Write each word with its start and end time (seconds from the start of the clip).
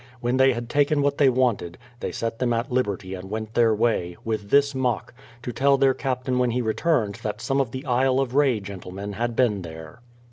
When 0.19 0.37
they 0.37 0.53
had 0.53 0.67
taken 0.67 1.03
what 1.03 1.19
they 1.19 1.29
wanted, 1.29 1.77
they 1.99 2.11
set 2.11 2.39
them 2.39 2.53
at 2.53 2.71
liberty 2.71 3.13
and 3.13 3.29
went 3.29 3.53
their 3.53 3.71
way, 3.75 4.17
with 4.25 4.49
this 4.49 4.73
mock: 4.73 5.13
to 5.43 5.51
tell 5.53 5.77
their 5.77 5.93
captain 5.93 6.39
when 6.39 6.49
he 6.49 6.61
returned 6.63 7.19
that 7.21 7.39
some 7.39 7.61
of 7.61 7.69
the 7.69 7.85
Isle 7.85 8.19
of 8.19 8.33
Rey 8.33 8.59
gentlemen 8.61 9.13
had 9.13 9.35
been 9.35 9.61
there. 9.61 10.01